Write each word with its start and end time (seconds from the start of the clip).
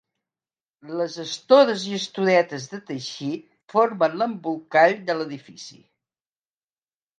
Les 1.01 1.17
estores 1.23 1.83
i 1.89 1.93
estoretes 1.97 2.65
de 2.73 2.81
teixit 2.89 3.45
formen 3.75 4.19
l'embolcall 4.23 4.99
de 5.11 5.19
l'edifici. 5.21 5.81